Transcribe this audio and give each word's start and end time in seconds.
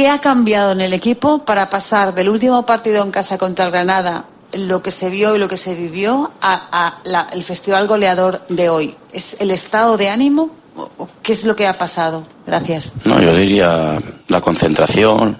¿Qué 0.00 0.08
ha 0.08 0.18
cambiado 0.18 0.72
en 0.72 0.80
el 0.80 0.94
equipo 0.94 1.44
para 1.44 1.68
pasar 1.68 2.14
del 2.14 2.30
último 2.30 2.64
partido 2.64 3.02
en 3.04 3.10
casa 3.10 3.36
contra 3.36 3.66
el 3.66 3.70
Granada, 3.70 4.24
lo 4.54 4.82
que 4.82 4.90
se 4.92 5.10
vio 5.10 5.36
y 5.36 5.38
lo 5.38 5.46
que 5.46 5.58
se 5.58 5.74
vivió, 5.74 6.30
a, 6.40 6.68
a 6.72 7.00
la- 7.04 7.26
el 7.34 7.44
festival 7.44 7.86
goleador 7.86 8.40
de 8.48 8.70
hoy? 8.70 8.96
¿Es 9.12 9.36
el 9.40 9.50
estado 9.50 9.98
de 9.98 10.08
ánimo 10.08 10.48
o 10.74 11.06
qué 11.22 11.34
es 11.34 11.44
lo 11.44 11.54
que 11.54 11.66
ha 11.66 11.76
pasado? 11.76 12.24
Gracias. 12.46 12.94
No, 13.04 13.20
yo 13.20 13.34
diría 13.34 14.00
la 14.28 14.40
concentración, 14.40 15.36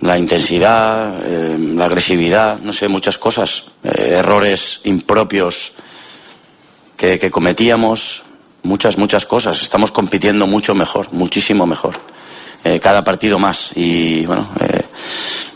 la 0.00 0.18
intensidad, 0.18 1.14
eh, 1.22 1.56
la 1.56 1.84
agresividad, 1.84 2.58
no 2.58 2.72
sé, 2.72 2.88
muchas 2.88 3.16
cosas, 3.16 3.62
eh, 3.84 4.16
errores 4.18 4.80
impropios 4.82 5.74
que 6.96 7.30
cometíamos, 7.30 8.24
muchas, 8.64 8.98
muchas 8.98 9.24
cosas. 9.24 9.62
Estamos 9.62 9.92
compitiendo 9.92 10.48
mucho 10.48 10.74
mejor, 10.74 11.12
muchísimo 11.12 11.64
mejor. 11.64 11.94
Eh, 12.64 12.80
cada 12.80 13.04
partido 13.04 13.38
más. 13.38 13.70
Y 13.76 14.26
bueno, 14.26 14.48
eh, 14.60 14.82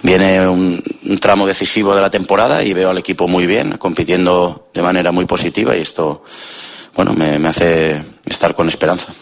viene 0.02 0.46
un, 0.48 0.82
tramo 1.20 1.46
decisivo 1.46 1.94
de 1.94 2.00
la 2.00 2.10
temporada 2.10 2.62
y 2.62 2.72
veo 2.72 2.90
al 2.90 2.98
equipo 2.98 3.26
muy 3.26 3.46
bien, 3.46 3.76
compitiendo 3.78 4.68
de 4.72 4.82
manera 4.82 5.10
muy 5.10 5.26
positiva 5.26 5.76
y 5.76 5.80
esto, 5.80 6.22
bueno, 6.94 7.12
me 7.12 7.48
hace 7.48 8.00
estar 8.26 8.54
con 8.54 8.68
esperanza. 8.68 9.12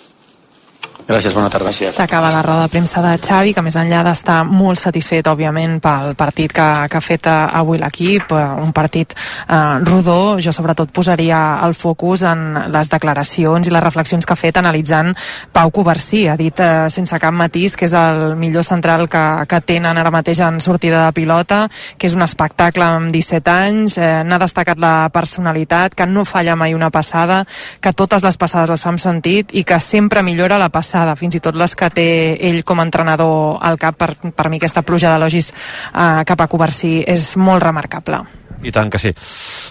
Gràcies, 1.08 1.32
bona 1.32 1.48
tarda. 1.48 1.70
S'acaba 1.72 2.28
la 2.28 2.42
roda 2.44 2.66
de 2.66 2.68
premsa 2.68 3.00
de 3.00 3.14
Xavi, 3.16 3.54
que 3.56 3.62
més 3.64 3.78
enllà 3.80 4.02
d'estar 4.04 4.42
molt 4.44 4.76
satisfet, 4.76 5.24
òbviament, 5.30 5.78
pel 5.80 6.12
partit 6.20 6.52
que, 6.52 6.66
que 6.84 6.98
ha 6.98 7.00
fet 7.00 7.24
eh, 7.24 7.36
avui 7.56 7.78
l'equip, 7.80 8.34
eh, 8.36 8.42
un 8.60 8.74
partit 8.76 9.14
eh, 9.16 9.56
rodó, 9.88 10.36
jo 10.44 10.52
sobretot 10.52 10.92
posaria 10.92 11.38
el 11.64 11.72
focus 11.72 12.26
en 12.28 12.42
les 12.74 12.90
declaracions 12.92 13.64
i 13.64 13.72
les 13.72 13.84
reflexions 13.86 14.28
que 14.28 14.34
ha 14.34 14.36
fet 14.36 14.60
analitzant 14.60 15.14
Pau 15.56 15.72
Covarsí. 15.72 16.26
Ha 16.28 16.36
dit 16.36 16.60
eh, 16.60 16.90
sense 16.92 17.16
cap 17.22 17.32
matís 17.32 17.78
que 17.80 17.88
és 17.88 17.96
el 17.96 18.36
millor 18.36 18.68
central 18.68 19.06
que, 19.08 19.24
que 19.48 19.62
tenen 19.64 19.96
ara 19.96 20.12
mateix 20.12 20.44
en 20.44 20.60
sortida 20.60 21.06
de 21.06 21.16
pilota, 21.16 21.62
que 21.96 22.12
és 22.12 22.18
un 22.20 22.26
espectacle 22.28 22.84
amb 22.84 23.16
17 23.16 23.54
anys, 23.54 23.96
eh, 23.96 24.10
n'ha 24.28 24.42
destacat 24.44 24.76
la 24.76 25.08
personalitat, 25.08 25.96
que 25.96 26.04
no 26.04 26.28
falla 26.28 26.52
mai 26.52 26.76
una 26.76 26.92
passada, 26.92 27.46
que 27.80 27.96
totes 27.96 28.28
les 28.28 28.36
passades 28.36 28.76
les 28.76 28.84
fa 28.84 28.92
amb 28.92 29.00
sentit 29.00 29.56
i 29.56 29.64
que 29.64 29.80
sempre 29.80 30.20
millora 30.20 30.60
la 30.60 30.68
passada, 30.68 30.97
fins 31.18 31.34
i 31.38 31.40
tot 31.44 31.56
les 31.58 31.74
que 31.78 31.88
té 31.94 32.08
ell 32.48 32.62
com 32.64 32.80
a 32.80 32.86
entrenador 32.86 33.58
al 33.60 33.78
cap. 33.80 33.96
Per, 33.98 34.32
per 34.34 34.48
mi 34.50 34.60
aquesta 34.60 34.82
pluja 34.82 35.12
d'elogis 35.14 35.52
eh, 35.52 36.24
cap 36.28 36.40
a 36.40 36.48
Covarsí 36.50 37.02
és 37.06 37.30
molt 37.40 37.62
remarcable. 37.64 38.22
I 38.62 38.72
tant 38.74 38.90
que 38.90 38.98
sí. 38.98 39.12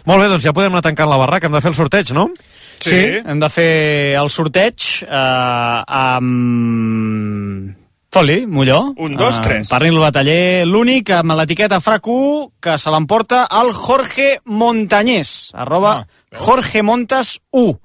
Molt 0.08 0.24
bé, 0.24 0.30
doncs 0.32 0.46
ja 0.48 0.54
podem 0.56 0.72
anar 0.72 0.86
tancant 0.86 1.10
la 1.12 1.18
barraca, 1.20 1.50
hem 1.50 1.56
de 1.58 1.62
fer 1.64 1.74
el 1.74 1.76
sorteig, 1.76 2.14
no? 2.16 2.30
Sí, 2.78 2.92
sí 2.92 3.00
hem 3.26 3.40
de 3.42 3.50
fer 3.52 3.72
el 4.20 4.30
sorteig 4.32 4.86
eh, 5.04 5.82
amb... 5.88 7.76
Foli, 8.10 8.46
Molló. 8.48 8.94
Un, 9.04 9.18
dos, 9.20 9.42
tres. 9.44 9.68
Parli 9.70 9.90
el 9.92 10.00
bataller, 10.00 10.64
l'únic 10.66 11.12
amb 11.14 11.36
l'etiqueta 11.38 11.82
FRAC1 11.84 12.48
que 12.64 12.78
se 12.80 12.94
l'emporta 12.94 13.44
el 13.60 13.74
Jorge 13.76 14.40
Montañés, 14.46 15.52
arroba 15.54 15.92
Ah, 16.00 16.06
Jorge 16.32 16.82
Montas 16.88 17.42
1. 17.52 17.76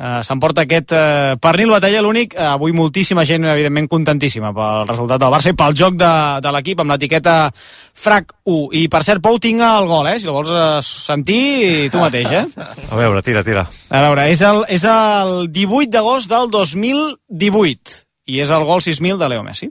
Uh, 0.00 0.22
S'emporta 0.24 0.62
aquest 0.64 0.94
uh, 0.96 1.34
pernil 1.44 1.68
bataller 1.68 2.00
l'únic, 2.00 2.32
uh, 2.32 2.54
avui 2.54 2.72
moltíssima 2.72 3.26
gent 3.28 3.44
evidentment 3.44 3.84
contentíssima 3.92 4.48
pel 4.56 4.86
resultat 4.88 5.20
del 5.20 5.32
Barça 5.34 5.52
i 5.52 5.56
pel 5.58 5.76
joc 5.76 5.98
de, 6.00 6.12
de 6.40 6.52
l'equip 6.54 6.80
amb 6.80 6.94
l'etiqueta 6.94 7.34
FRAC 7.52 8.32
1 8.48 8.78
i 8.80 8.86
per 8.88 9.02
cert 9.04 9.20
Pou 9.20 9.36
tinc 9.36 9.60
el 9.60 9.88
gol, 9.90 10.08
eh? 10.08 10.16
si 10.16 10.30
el 10.30 10.32
vols 10.32 10.54
uh, 10.54 10.78
sentir 10.80 11.90
tu 11.92 12.00
mateix 12.00 12.32
eh? 12.32 12.46
A 12.88 12.96
veure, 12.96 13.20
tira, 13.26 13.44
tira. 13.44 13.66
A 13.92 14.00
veure, 14.06 14.24
és 14.32 14.40
el, 14.40 14.62
és 14.72 14.88
el 14.88 15.50
18 15.52 15.92
d'agost 15.92 16.32
del 16.32 16.48
2018 16.56 18.00
i 18.32 18.40
és 18.40 18.56
el 18.56 18.64
gol 18.64 18.80
6.000 18.80 19.20
de 19.20 19.28
Leo 19.28 19.44
Messi. 19.44 19.68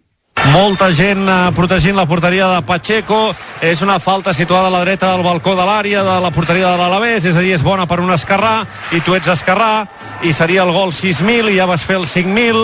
Molta 0.50 0.90
gent 0.96 1.28
eh, 1.30 1.52
protegint 1.54 1.98
la 1.98 2.08
porteria 2.10 2.48
de 2.50 2.62
Pacheco. 2.66 3.36
És 3.62 3.84
una 3.84 4.00
falta 4.00 4.34
situada 4.34 4.70
a 4.70 4.74
la 4.74 4.82
dreta 4.86 5.12
del 5.12 5.24
balcó 5.24 5.54
de 5.56 5.66
l'àrea 5.68 6.02
de 6.04 6.16
la 6.24 6.32
porteria 6.32 6.72
de 6.72 6.80
l'Alavés, 6.80 7.26
és 7.28 7.36
a 7.36 7.44
dir, 7.44 7.54
és 7.58 7.64
bona 7.66 7.86
per 7.86 8.00
un 8.00 8.10
esquerrà, 8.14 8.64
i 8.96 9.02
tu 9.04 9.18
ets 9.18 9.28
esquerrà, 9.28 9.84
i 10.24 10.32
seria 10.34 10.64
el 10.64 10.72
gol 10.72 10.94
6.000, 10.96 11.52
i 11.52 11.58
ja 11.60 11.68
vas 11.68 11.84
fer 11.84 12.00
el 12.00 12.08
5.000, 12.08 12.64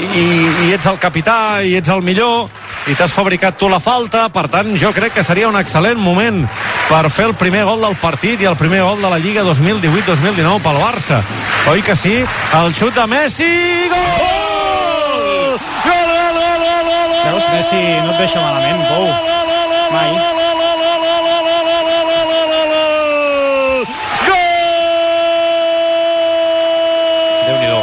i, 0.00 0.24
i 0.64 0.72
ets 0.72 0.88
el 0.88 0.96
capità, 1.02 1.60
i 1.60 1.76
ets 1.76 1.92
el 1.92 2.00
millor, 2.02 2.48
i 2.88 2.96
t'has 2.96 3.12
fabricat 3.12 3.60
tu 3.60 3.68
la 3.68 3.82
falta, 3.84 4.30
per 4.32 4.48
tant, 4.48 4.72
jo 4.80 4.94
crec 4.96 5.18
que 5.18 5.26
seria 5.26 5.52
un 5.52 5.60
excel·lent 5.60 6.00
moment 6.00 6.46
per 6.88 7.04
fer 7.12 7.28
el 7.28 7.36
primer 7.36 7.66
gol 7.68 7.84
del 7.84 8.00
partit 8.00 8.40
i 8.40 8.48
el 8.48 8.56
primer 8.56 8.80
gol 8.86 9.04
de 9.04 9.12
la 9.12 9.20
Lliga 9.20 9.44
2018-2019 9.44 10.64
pel 10.64 10.80
Barça. 10.80 11.20
Oi 11.68 11.84
que 11.84 11.96
sí? 11.96 12.16
El 12.64 12.72
xut 12.80 12.96
de 12.96 13.06
Messi, 13.12 13.54
gol 13.92 14.40
gol, 15.50 15.58
gol, 15.84 16.08
gol, 16.16 16.58
gol, 16.58 16.94
gol! 16.96 17.20
Veus, 17.30 17.39
Messi 17.52 17.80
no 18.04 18.12
et 18.12 18.18
deixa 18.22 18.40
malament, 18.40 18.84
Pou. 18.90 19.06
Mai. 19.90 20.10
Déu-n'hi-do. 27.46 27.80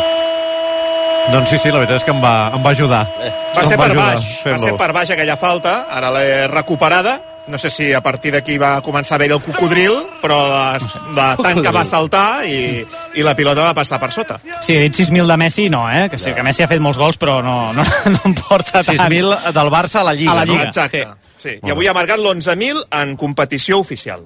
Doncs 1.34 1.50
sí, 1.52 1.58
sí, 1.60 1.72
la 1.74 1.82
veritat 1.82 2.00
és 2.02 2.06
que 2.08 2.14
em 2.16 2.22
va, 2.24 2.34
em 2.56 2.64
va 2.64 2.72
ajudar. 2.76 3.02
Va 3.18 3.64
Em 3.64 3.72
ser 3.72 3.80
per 3.80 3.88
ajudar 3.90 4.06
baix, 4.14 4.30
va 4.46 4.60
ser 4.62 4.76
per 4.80 4.90
baix 4.96 5.12
aquella 5.16 5.36
falta, 5.40 5.74
ara 5.92 6.12
l'he 6.16 6.28
recuperada, 6.52 7.18
no 7.48 7.58
sé 7.58 7.70
si 7.70 7.92
a 7.94 8.02
partir 8.04 8.32
d'aquí 8.36 8.58
va 8.62 8.82
començar 8.84 9.16
a 9.16 9.18
haver 9.18 9.32
el 9.32 9.42
cocodril, 9.42 9.94
però 10.22 10.38
la, 10.50 10.80
la 11.16 11.28
tanca 11.40 11.72
va 11.72 11.84
saltar 11.88 12.46
i, 12.46 12.84
i 13.16 13.24
la 13.26 13.36
pilota 13.36 13.64
va 13.70 13.74
passar 13.78 14.00
per 14.02 14.12
sota. 14.12 14.40
Sí, 14.62 14.76
he 14.76 14.82
dit 14.88 15.00
6.000 15.08 15.28
de 15.32 15.38
Messi, 15.38 15.70
no, 15.70 15.86
eh? 15.92 16.08
Que 16.12 16.20
sí, 16.20 16.34
que 16.36 16.44
Messi 16.44 16.64
ha 16.66 16.70
fet 16.72 16.82
molts 16.84 17.00
gols, 17.00 17.18
però 17.22 17.40
no, 17.46 17.72
no, 17.74 17.86
no 18.14 18.20
em 18.26 18.36
porta 18.38 18.84
tants. 18.84 18.94
6.000 19.00 19.54
del 19.56 19.72
Barça 19.74 20.02
a 20.02 20.08
la 20.10 20.14
Lliga, 20.18 20.32
A 20.34 20.42
la 20.42 20.46
no? 20.46 20.54
Lliga, 20.54 20.70
Exacte. 20.70 21.06
sí. 21.06 21.24
Sí. 21.38 21.52
I 21.64 21.70
avui 21.70 21.86
ha 21.86 21.94
marcat 21.94 22.18
l'11.000 22.18 22.80
en 22.98 23.12
competició 23.16 23.78
oficial. 23.80 24.24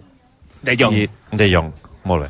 De 0.63 0.77
Jong. 0.79 0.95
I 0.95 1.09
De 1.35 1.49
Jong, 1.51 1.73
molt 2.07 2.23
bé. 2.23 2.29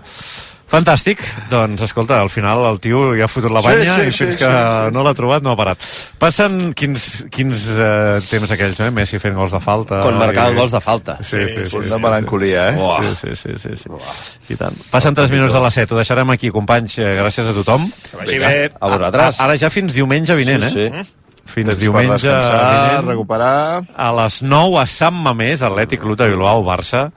Fantàstic. 0.72 1.20
Doncs, 1.52 1.82
escolta, 1.84 2.22
al 2.24 2.30
final 2.32 2.64
el 2.70 2.80
tio 2.80 3.10
ja 3.18 3.26
ha 3.26 3.28
fotut 3.32 3.52
la 3.52 3.60
Sí, 3.62 3.68
banya 3.68 3.96
sí, 3.98 4.02
i 4.08 4.12
sí, 4.12 4.18
fins 4.24 4.38
sí, 4.38 4.40
que 4.40 4.48
sí, 4.52 4.94
no 4.96 5.04
l'ha 5.04 5.14
trobat 5.18 5.44
no 5.44 5.52
ha 5.52 5.58
parat. 5.60 5.84
Passen 6.22 6.72
quins, 6.78 7.26
quins 7.34 7.66
eh, 7.76 8.22
temps 8.30 8.54
aquells, 8.56 8.80
eh? 8.80 8.90
Messi 8.96 9.20
fent 9.20 9.36
gols 9.36 9.52
de 9.52 9.60
falta. 9.60 10.00
Quan 10.06 10.18
marcava 10.22 10.54
i- 10.54 10.56
gols 10.56 10.72
de 10.72 10.80
falta. 10.82 11.18
Sí, 11.22 11.44
sí, 11.50 11.68
sí. 11.68 11.78
Una 11.82 11.98
sí, 11.98 12.02
melancolia, 12.08 12.70
eh? 12.72 12.78
Sí, 13.20 13.36
sí, 13.36 13.36
sí, 13.36 13.58
sí, 13.60 13.76
sí. 13.84 14.54
I 14.54 14.56
tant. 14.56 14.78
Passen 14.92 15.14
3 15.18 15.32
minuts 15.36 15.54
de 15.54 15.60
les 15.68 15.74
7, 15.82 15.94
ho 15.94 15.98
deixarem 16.00 16.30
aquí, 16.32 16.50
companys. 16.50 16.98
Eh, 17.00 17.18
Gràcies 17.20 17.52
a 17.52 17.54
tothom. 17.54 17.90
Que 18.10 18.18
vagi 18.24 18.40
bé. 18.40 18.72
A 18.80 18.88
vosaltres. 18.88 19.42
Ara 19.44 19.58
ja 19.60 19.70
fins 19.70 19.94
diumenge 19.94 20.36
vinent, 20.40 20.64
Sí, 20.72 20.88
eh? 20.88 21.04
Fins 21.46 21.68
Temps 21.68 21.80
diumenge 21.82 22.30
vinent. 22.32 23.08
recuperar... 23.08 23.82
A 23.98 24.10
les 24.22 24.42
9 24.44 24.78
a 24.80 24.86
Sant 24.88 25.18
Mamés, 25.26 25.62
Atlètic 25.68 26.00
Club 26.00 26.16
de 26.18 26.30
Bilbao, 26.32 26.64
Barça. 26.64 27.10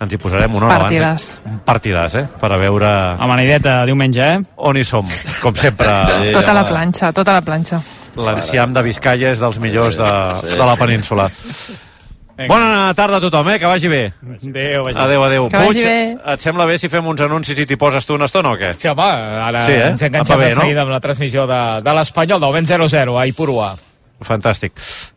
Ens 0.00 0.12
hi 0.12 0.18
posarem 0.20 0.54
una 0.54 0.66
hora 0.68 0.78
Partidàs. 0.84 1.30
abans. 1.40 1.54
Un 1.54 1.58
partidàs, 1.66 2.14
eh? 2.20 2.24
Per 2.40 2.50
a 2.52 2.58
veure 2.60 2.86
A 3.18 3.26
Manideta, 3.26 3.80
diumenge, 3.88 4.20
eh? 4.22 4.38
on 4.56 4.76
hi 4.76 4.84
som. 4.84 5.06
Com 5.42 5.54
sempre, 5.56 5.88
Sí, 6.22 6.32
Tota 6.36 6.52
la 6.54 6.66
planxa, 6.68 7.12
tota 7.16 7.32
la 7.32 7.40
planxa. 7.42 7.80
l'enciam 8.16 8.72
de 8.74 8.82
Vizcaya 8.82 9.30
és 9.32 9.40
dels 9.40 9.58
millors 9.58 9.96
de, 9.96 10.10
de 10.58 10.64
la 10.66 10.76
península. 10.76 11.28
Bona 12.48 12.92
tarda 12.96 13.18
a 13.18 13.20
tothom, 13.20 13.48
eh? 13.50 13.58
Que 13.58 13.66
vagi 13.66 13.88
bé. 13.88 14.12
Adéu, 14.22 14.84
vagi. 14.84 14.96
Adéu, 14.98 15.24
adéu. 15.24 15.48
Que 15.48 15.56
vagi 15.56 15.84
bé. 15.84 16.16
et 16.32 16.40
sembla 16.40 16.64
bé 16.66 16.78
si 16.78 16.88
fem 16.88 17.06
uns 17.06 17.20
anuncis 17.20 17.58
i 17.58 17.66
t'hi 17.66 17.76
poses 17.76 18.06
tu 18.06 18.14
una 18.14 18.24
estona 18.30 18.52
o 18.54 18.56
què? 18.56 18.72
Sí, 18.78 18.88
home, 18.88 19.02
ara 19.02 19.62
Sí, 19.66 19.72
eh? 19.72 19.88
ens 19.90 20.02
hem 20.02 20.14
enganxat 20.14 20.38
bé, 20.38 20.48
de 20.48 20.54
no? 20.54 20.60
seguida 20.62 20.82
amb 20.82 20.90
la 20.94 21.00
transmissió 21.00 21.46
de, 21.46 21.60
de 21.84 21.94
l'Espanyol, 21.94 22.40
del 22.40 22.64
0-0 22.66 23.18
a 23.20 23.26
Ipurua. 23.26 23.74
Fantàstic. 24.20 24.72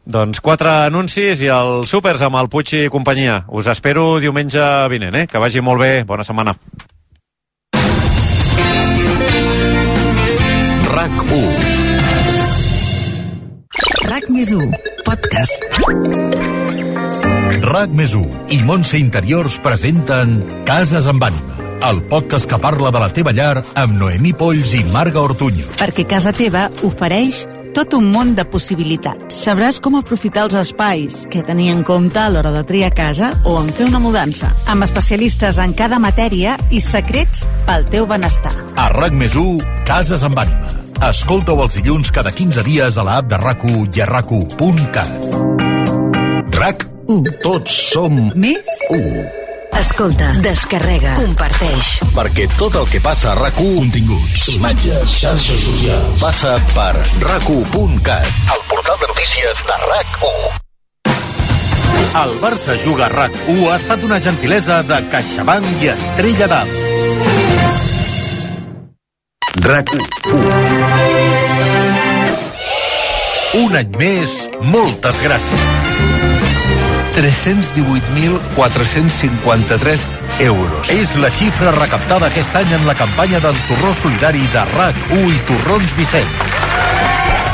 Doncs 0.05 0.39
quatre 0.39 0.69
anuncis 0.87 1.41
i 1.43 1.47
el 1.51 1.85
súpers 1.85 2.21
amb 2.23 2.37
el 2.39 2.47
Puig 2.49 2.73
i 2.73 2.89
companyia. 2.89 3.43
Us 3.49 3.67
espero 3.67 4.19
diumenge 4.19 4.63
vinent, 4.89 5.15
eh? 5.15 5.27
Que 5.27 5.37
vagi 5.39 5.61
molt 5.61 5.81
bé. 5.81 6.03
Bona 6.07 6.23
setmana. 6.23 6.55
RAC 10.93 11.23
1. 11.27 11.43
RAC 14.07 14.29
més 14.29 14.51
1, 14.55 14.71
podcast. 15.03 16.62
RAC 17.63 17.93
més 17.95 18.11
i 18.51 18.57
Montse 18.67 18.97
Interiors 18.99 19.55
presenten 19.63 20.41
Cases 20.67 21.05
amb 21.07 21.23
ànima, 21.23 21.55
el 21.87 22.01
podcast 22.11 22.43
que 22.49 22.59
parla 22.59 22.91
de 22.91 22.99
la 22.99 23.07
teva 23.15 23.31
llar 23.31 23.63
amb 23.79 23.95
Noemí 24.01 24.33
Polls 24.35 24.73
i 24.75 24.81
Marga 24.91 25.21
Ortuño. 25.23 25.63
Perquè 25.79 26.03
casa 26.03 26.33
teva 26.35 26.65
ofereix 26.83 27.45
tot 27.73 27.95
un 27.95 28.11
món 28.11 28.35
de 28.35 28.43
possibilitats. 28.43 29.39
Sabràs 29.45 29.79
com 29.79 29.95
aprofitar 29.95 30.43
els 30.49 30.59
espais, 30.59 31.23
què 31.31 31.39
tenir 31.47 31.71
en 31.71 31.87
compte 31.87 32.19
a 32.19 32.27
l'hora 32.27 32.51
de 32.51 32.65
triar 32.67 32.91
casa 32.91 33.31
o 33.47 33.55
en 33.61 33.71
fer 33.71 33.87
una 33.87 34.03
mudança, 34.03 34.51
amb 34.67 34.83
especialistes 34.83 35.57
en 35.57 35.71
cada 35.71 36.03
matèria 36.03 36.59
i 36.69 36.83
secrets 36.83 37.47
pel 37.63 37.87
teu 37.87 38.03
benestar. 38.05 38.51
A 38.75 38.91
RAC 38.91 39.15
més 39.15 39.39
Cases 39.87 40.21
amb 40.27 40.35
ànima. 40.35 40.67
Escolta-ho 41.07 41.63
els 41.63 41.79
dilluns 41.79 42.11
cada 42.11 42.35
15 42.35 42.59
dies 42.67 42.99
a 42.99 43.07
l'app 43.07 43.31
de 43.31 43.39
rac 43.39 43.63
i 43.71 44.01
a 44.03 44.05
rac 46.59 46.92
RAC1. 47.03 47.39
Tots 47.41 47.71
som 47.91 48.31
Més 48.35 48.67
1. 48.89 49.25
Escolta, 49.73 50.33
descarrega, 50.41 51.15
comparteix. 51.17 51.99
Perquè 52.13 52.45
tot 52.57 52.75
el 52.75 52.85
que 52.91 52.99
passa 53.01 53.31
a 53.31 53.35
rac 53.35 53.55
continguts, 53.57 54.47
imatges, 54.53 55.17
xarxes 55.19 55.63
socials, 55.65 56.21
passa 56.21 56.57
per 56.75 56.93
rac 57.23 57.49
el 57.49 58.61
portal 58.69 58.97
de 59.01 59.07
notícies 59.07 59.65
de 59.65 59.73
RAC1. 59.89 60.59
El 62.23 62.31
Barça 62.39 62.77
juga 62.85 63.07
a 63.07 63.09
RAC1 63.09 63.71
ha 63.71 63.75
estat 63.75 64.03
una 64.03 64.21
gentilesa 64.21 64.83
de 64.83 65.01
CaixaBank 65.09 65.81
i 65.81 65.87
Estrella 65.95 66.47
d'Am. 66.47 66.67
RAC1. 69.63 70.01
Un 73.53 73.75
any 73.77 73.97
més, 73.97 74.49
moltes 74.69 75.19
gràcies. 75.21 76.42
318.453 77.15 79.99
euros. 80.39 80.89
És 80.89 81.15
la 81.15 81.31
xifra 81.31 81.71
recaptada 81.77 82.27
aquest 82.31 82.55
any 82.55 82.73
en 82.73 82.87
la 82.89 82.95
campanya 82.97 83.39
del 83.43 83.55
torró 83.69 83.93
solidari 83.93 84.41
de 84.53 84.63
RAC1 84.73 85.29
i 85.29 85.39
Torrons 85.49 85.95
Vicenç. 85.99 86.92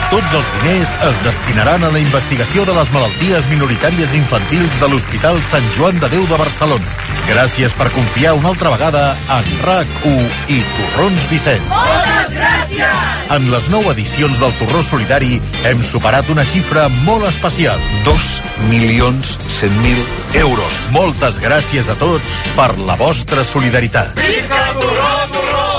Tots 0.10 0.32
els 0.34 0.48
diners 0.56 0.92
es 1.06 1.18
destinaran 1.22 1.84
a 1.86 1.90
la 1.94 2.00
investigació 2.02 2.64
de 2.66 2.74
les 2.74 2.90
malalties 2.96 3.46
minoritàries 3.52 4.14
infantils 4.18 4.78
de 4.82 4.88
l'Hospital 4.90 5.38
Sant 5.46 5.66
Joan 5.76 6.00
de 6.02 6.10
Déu 6.10 6.24
de 6.26 6.40
Barcelona. 6.40 6.96
Gràcies 7.28 7.76
per 7.78 7.92
confiar 7.94 8.32
una 8.40 8.50
altra 8.50 8.72
vegada 8.74 9.04
en 9.36 9.50
RAC1 9.68 10.56
i 10.56 10.58
Torrons 10.72 11.28
Vicenç. 11.30 11.68
Moltes 11.70 12.34
gràcies! 12.34 13.04
En 13.36 13.46
les 13.54 13.68
nou 13.70 13.86
edicions 13.92 14.40
del 14.42 14.56
Torró 14.58 14.82
Solidari 14.88 15.38
hem 15.70 15.84
superat 15.86 16.32
una 16.34 16.46
xifra 16.50 16.88
molt 17.04 17.28
especial. 17.30 17.78
2 18.08 18.32
milions 18.72 19.36
100.000 19.60 20.40
euros. 20.42 20.80
Moltes 20.96 21.38
gràcies 21.44 21.86
a 21.86 21.98
tots 22.02 22.40
per 22.58 22.72
la 22.90 22.98
vostra 22.98 23.46
solidaritat. 23.46 24.18
Visca 24.26 24.64
el 24.72 24.82
torró, 24.82 25.14
torró! 25.38 25.70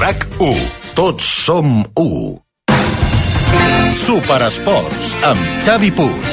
RAC1. 0.00 0.64
Tots 0.94 1.28
som 1.44 1.82
1. 1.92 2.43
Superesports 4.04 5.14
amb 5.24 5.40
Xavi 5.64 5.88
Puig. 5.96 6.26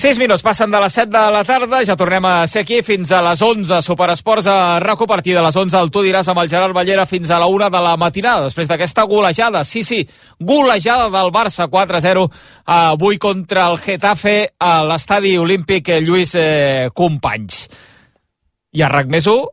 6 0.00 0.16
minuts 0.16 0.40
passen 0.40 0.72
de 0.72 0.80
les 0.80 0.94
7 0.96 1.12
de 1.12 1.24
la 1.34 1.42
tarda, 1.44 1.82
ja 1.84 1.96
tornem 2.00 2.24
a 2.24 2.46
ser 2.48 2.62
aquí 2.64 2.78
fins 2.82 3.12
a 3.12 3.20
les 3.22 3.42
11, 3.44 3.82
Superesports 3.84 4.48
a 4.48 4.80
RACO, 4.80 5.04
a 5.04 5.12
partir 5.12 5.36
de 5.36 5.42
les 5.44 5.60
11 5.60 5.76
el 5.76 5.92
tu 5.92 6.00
diràs 6.02 6.30
amb 6.32 6.40
el 6.40 6.48
Gerard 6.48 6.72
Ballera 6.72 7.04
fins 7.06 7.28
a 7.28 7.38
la 7.38 7.50
1 7.52 7.68
de 7.68 7.84
la 7.84 7.92
matinada, 8.00 8.48
després 8.48 8.70
d'aquesta 8.70 9.04
golejada, 9.04 9.62
sí, 9.68 9.84
sí, 9.84 10.00
golejada 10.40 11.10
del 11.12 11.30
Barça 11.36 11.68
4-0 11.68 12.26
avui 12.64 13.20
contra 13.20 13.68
el 13.68 13.76
Getafe 13.78 14.36
a 14.58 14.78
l'estadi 14.88 15.36
olímpic 15.36 15.92
Lluís 16.00 16.32
eh, 16.34 16.88
Companys. 16.96 17.66
I 18.72 18.82
a 18.82 18.88
RAC 18.88 19.12
més 19.12 19.28
1, 19.28 19.44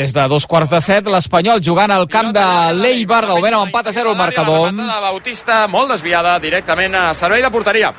des 0.00 0.14
de 0.16 0.22
dos 0.32 0.46
quarts 0.48 0.70
de 0.72 0.78
set, 0.80 1.08
l'Espanyol 1.12 1.60
jugant 1.60 1.92
al 1.92 2.06
camp 2.08 2.30
de 2.32 2.44
l'Eibar, 2.78 3.26
de 3.26 3.34
moment 3.36 3.58
amb 3.58 3.68
empat 3.68 3.90
a 3.90 3.92
0 3.92 4.14
el 4.14 4.16
marcador. 4.16 4.70
La 4.72 4.94
de 4.96 5.02
Bautista, 5.10 5.66
molt 5.68 5.92
desviada, 5.92 6.38
directament 6.40 6.96
a 6.96 7.10
servei 7.14 7.44
de 7.44 7.50
porteria. 7.52 7.92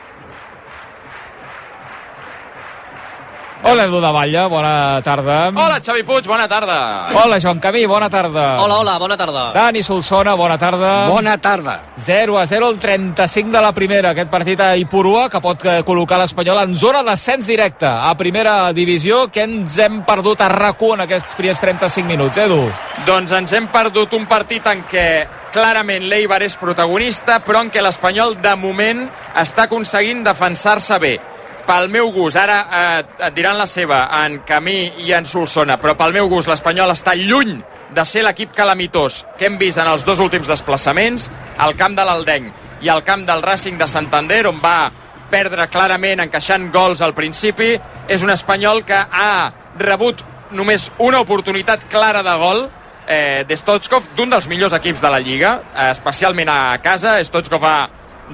Hola, 3.64 3.84
Edu 3.86 4.02
de 4.02 4.12
Valla, 4.12 4.48
bona 4.48 5.02
tarda. 5.04 5.50
Hola, 5.50 5.80
Xavi 5.86 6.02
Puig, 6.02 6.26
bona 6.26 6.48
tarda. 6.50 7.10
Hola, 7.14 7.40
Joan 7.40 7.60
Camí, 7.60 7.86
bona 7.86 8.10
tarda. 8.10 8.60
Hola, 8.60 8.80
hola, 8.80 8.98
bona 8.98 9.16
tarda. 9.16 9.52
Dani 9.54 9.84
Solsona, 9.84 10.34
bona 10.34 10.58
tarda. 10.58 11.08
Bona 11.08 11.38
tarda. 11.38 11.94
0 11.96 12.40
a 12.40 12.48
0 12.48 12.70
el 12.70 12.80
35 12.80 13.52
de 13.52 13.62
la 13.62 13.72
primera. 13.72 14.10
Aquest 14.10 14.32
partit 14.32 14.60
a 14.60 14.76
Ipurua, 14.76 15.30
que 15.30 15.40
pot 15.40 15.62
eh, 15.70 15.84
col·locar 15.86 16.18
l'Espanyol 16.24 16.64
en 16.64 16.74
zona 16.76 17.04
d'ascens 17.06 17.46
directe 17.46 17.86
a 17.86 18.16
primera 18.18 18.74
divisió, 18.74 19.28
que 19.30 19.46
ens 19.46 19.78
hem 19.78 20.02
perdut 20.10 20.42
a 20.42 20.50
rac 20.50 20.82
en 20.82 21.06
aquests 21.06 21.36
primers 21.38 21.62
35 21.62 22.10
minuts, 22.10 22.38
Edu. 22.42 22.64
Doncs 23.06 23.32
ens 23.38 23.54
hem 23.54 23.68
perdut 23.70 24.16
un 24.18 24.26
partit 24.26 24.66
en 24.66 24.82
què 24.90 25.28
clarament 25.54 26.10
l'Eibar 26.10 26.42
és 26.42 26.58
protagonista, 26.58 27.38
però 27.46 27.62
en 27.62 27.70
què 27.70 27.84
l'Espanyol, 27.84 28.40
de 28.42 28.56
moment, 28.58 29.06
està 29.38 29.70
aconseguint 29.70 30.26
defensar-se 30.26 30.98
bé 30.98 31.20
pel 31.68 31.90
meu 31.92 32.12
gust, 32.14 32.38
ara 32.40 32.58
eh, 32.64 33.04
et 33.28 33.36
diran 33.36 33.60
la 33.60 33.68
seva 33.70 34.04
en 34.24 34.40
Camí 34.48 35.06
i 35.06 35.14
en 35.18 35.28
Solsona, 35.30 35.78
però 35.82 35.96
pel 36.00 36.16
meu 36.16 36.30
gust 36.32 36.50
l'Espanyol 36.52 36.94
està 36.94 37.16
lluny 37.18 37.60
de 37.92 38.06
ser 38.08 38.24
l'equip 38.26 38.56
calamitós 38.56 39.26
que 39.38 39.50
hem 39.50 39.58
vist 39.60 39.82
en 39.82 39.90
els 39.92 40.06
dos 40.08 40.20
últims 40.24 40.48
desplaçaments, 40.48 41.30
al 41.58 41.76
camp 41.80 41.96
de 41.98 42.06
l'Aldenc 42.08 42.82
i 42.82 42.90
al 42.90 43.04
camp 43.06 43.26
del 43.28 43.44
Racing 43.44 43.78
de 43.78 43.88
Santander, 43.88 44.46
on 44.50 44.60
va 44.64 44.92
perdre 45.32 45.70
clarament 45.72 46.22
encaixant 46.26 46.68
gols 46.74 47.02
al 47.02 47.16
principi. 47.16 47.72
És 48.12 48.24
un 48.26 48.34
espanyol 48.34 48.84
que 48.86 48.98
ha 48.98 49.52
rebut 49.80 50.26
només 50.52 50.90
una 51.00 51.22
oportunitat 51.24 51.88
clara 51.90 52.24
de 52.26 52.36
gol 52.42 52.66
eh, 53.08 53.44
d'Stochkov, 53.48 54.12
d'un 54.18 54.34
dels 54.34 54.50
millors 54.52 54.76
equips 54.76 55.02
de 55.02 55.12
la 55.14 55.22
Lliga, 55.24 55.54
eh, 55.72 55.90
especialment 55.92 56.52
a 56.52 56.60
casa. 56.84 57.18
Stochkov 57.24 57.66
ha 57.66 57.78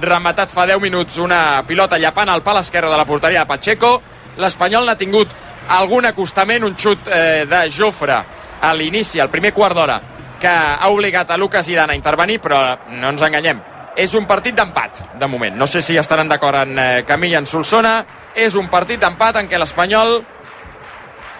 rematat 0.00 0.50
fa 0.52 0.66
10 0.66 0.80
minuts 0.82 1.18
una 1.22 1.62
pilota 1.66 1.98
llapant 1.98 2.28
al 2.28 2.42
pal 2.42 2.60
esquerre 2.60 2.90
de 2.90 2.96
la 2.96 3.06
porteria 3.06 3.44
de 3.44 3.50
Pacheco. 3.50 4.00
L'Espanyol 4.38 4.86
n'ha 4.86 4.96
tingut 4.98 5.32
algun 5.68 6.06
acostament, 6.08 6.64
un 6.64 6.76
xut 6.76 7.08
eh, 7.10 7.44
de 7.48 7.64
Jofre 7.70 8.18
a 8.60 8.72
l'inici, 8.74 9.20
al 9.20 9.30
primer 9.30 9.52
quart 9.54 9.76
d'hora, 9.76 9.98
que 10.40 10.48
ha 10.48 10.88
obligat 10.88 11.30
a 11.30 11.36
Lucas 11.36 11.66
Zidane 11.66 11.92
a 11.92 11.98
intervenir, 11.98 12.38
però 12.40 12.60
no 12.94 13.10
ens 13.10 13.22
enganyem. 13.22 13.60
És 13.98 14.14
un 14.14 14.26
partit 14.30 14.54
d'empat, 14.54 15.02
de 15.18 15.26
moment. 15.26 15.56
No 15.58 15.66
sé 15.66 15.82
si 15.82 15.96
estaran 15.98 16.28
d'acord 16.28 16.62
en 16.62 16.78
eh, 16.78 17.34
en 17.36 17.46
Solsona. 17.46 18.04
És 18.34 18.54
un 18.54 18.68
partit 18.68 19.00
d'empat 19.00 19.36
en 19.36 19.48
què 19.48 19.58
l'Espanyol 19.58 20.22